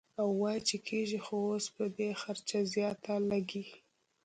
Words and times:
او 0.19 0.27
وائي 0.41 0.59
چې 0.69 0.77
کيږي 0.87 1.19
خو 1.25 1.35
اوس 1.51 1.65
به 1.75 1.85
دې 1.97 2.09
خرچه 2.21 2.59
زياته 2.73 3.13
لګي- 3.29 3.63